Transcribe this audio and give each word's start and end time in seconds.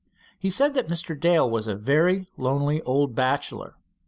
He 0.39 0.49
said 0.49 0.73
that 0.73 0.87
Mr. 0.87 1.13
Dale 1.15 1.47
was 1.47 1.67
a 1.67 1.75
very 1.75 2.27
lonely 2.35 2.81
old 2.81 3.13
bachelor. 3.13 3.75